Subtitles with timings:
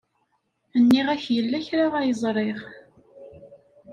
[0.81, 2.61] Nniɣ-ak yella kra ay ẓriɣ.